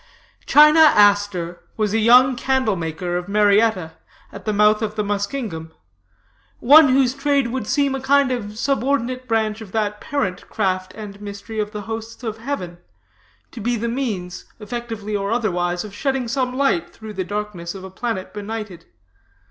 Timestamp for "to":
13.51-13.61